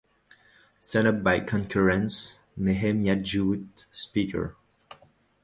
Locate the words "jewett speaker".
3.17-4.55